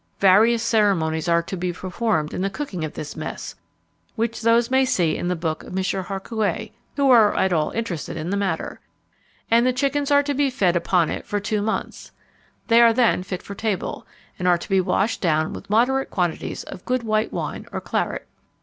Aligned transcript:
Various 0.17 0.63
ceremonies 0.63 1.27
are 1.29 1.43
to 1.43 1.55
be 1.55 1.71
performed 1.71 2.33
in 2.33 2.41
the 2.41 2.49
cooking 2.49 2.83
of 2.83 2.93
this 2.95 3.15
mess, 3.15 3.53
which 4.15 4.41
those 4.41 4.71
may 4.71 4.83
see 4.83 5.15
in 5.15 5.27
the 5.27 5.35
book 5.35 5.61
of 5.61 5.77
M. 5.77 5.83
Harcouet 6.03 6.71
who 6.95 7.11
are 7.11 7.35
at 7.35 7.53
all 7.53 7.69
interested 7.69 8.17
in 8.17 8.31
the 8.31 8.35
matter; 8.35 8.79
and 9.51 9.63
the 9.63 9.71
chickens 9.71 10.09
are 10.09 10.23
to 10.23 10.33
be 10.33 10.49
fed 10.49 10.75
upon 10.75 11.11
it 11.11 11.27
for 11.27 11.39
two 11.39 11.61
months. 11.61 12.11
They 12.67 12.81
are 12.81 12.93
then 12.93 13.21
fit 13.21 13.43
for 13.43 13.53
table, 13.53 14.07
and 14.39 14.47
are 14.47 14.57
to 14.57 14.69
be 14.69 14.81
washed 14.81 15.21
down 15.21 15.53
with 15.53 15.69
moderate 15.69 16.09
quantities 16.09 16.63
of 16.63 16.83
good 16.83 17.03
white 17.03 17.31
wine 17.31 17.67
or 17.71 17.79
claret. 17.79 18.25